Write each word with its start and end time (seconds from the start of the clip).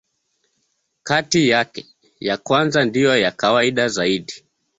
Kati 1.03 1.49
yake, 1.49 1.85
ya 2.19 2.37
kwanza 2.37 2.85
ndiyo 2.85 3.17
ya 3.17 3.31
kawaida 3.31 3.87
zaidi. 3.87 4.43